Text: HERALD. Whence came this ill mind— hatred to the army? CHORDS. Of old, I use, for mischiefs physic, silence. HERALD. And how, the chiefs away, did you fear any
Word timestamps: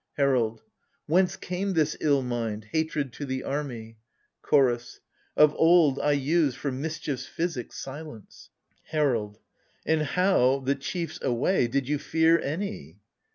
HERALD. 0.17 0.63
Whence 1.05 1.35
came 1.37 1.73
this 1.73 1.95
ill 2.01 2.23
mind— 2.23 2.65
hatred 2.71 3.13
to 3.13 3.25
the 3.27 3.43
army? 3.43 3.97
CHORDS. 4.41 4.99
Of 5.37 5.53
old, 5.53 5.99
I 5.99 6.13
use, 6.13 6.55
for 6.55 6.71
mischiefs 6.71 7.27
physic, 7.27 7.71
silence. 7.71 8.49
HERALD. 8.89 9.37
And 9.85 10.01
how, 10.01 10.57
the 10.61 10.73
chiefs 10.73 11.19
away, 11.21 11.67
did 11.67 11.87
you 11.87 11.99
fear 11.99 12.39
any 12.39 12.97